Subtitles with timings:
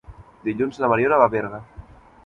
[0.47, 1.65] Dilluns na Mariona va a Berga.